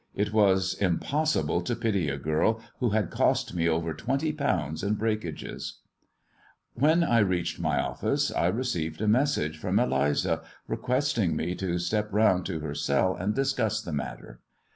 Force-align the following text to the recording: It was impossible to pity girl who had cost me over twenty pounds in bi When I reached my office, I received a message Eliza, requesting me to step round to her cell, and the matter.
It 0.15 0.33
was 0.33 0.73
impossible 0.73 1.61
to 1.61 1.75
pity 1.75 2.07
girl 2.17 2.59
who 2.79 2.89
had 2.89 3.11
cost 3.11 3.53
me 3.53 3.69
over 3.69 3.93
twenty 3.93 4.31
pounds 4.31 4.81
in 4.81 4.95
bi 4.95 5.15
When 6.73 7.03
I 7.03 7.19
reached 7.19 7.59
my 7.59 7.79
office, 7.79 8.31
I 8.31 8.47
received 8.47 8.99
a 9.03 9.07
message 9.07 9.63
Eliza, 9.63 10.41
requesting 10.67 11.35
me 11.35 11.53
to 11.53 11.77
step 11.77 12.09
round 12.11 12.47
to 12.47 12.61
her 12.61 12.73
cell, 12.73 13.15
and 13.15 13.35
the 13.35 13.91
matter. 13.93 14.39